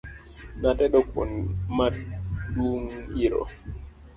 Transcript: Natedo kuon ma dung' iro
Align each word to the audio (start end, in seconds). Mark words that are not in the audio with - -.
Natedo 0.61 0.99
kuon 1.11 1.31
ma 1.75 1.87
dung' 2.55 2.91
iro 3.25 3.41